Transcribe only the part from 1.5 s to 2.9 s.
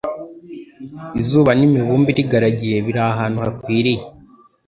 n'imibumbe irigaragiye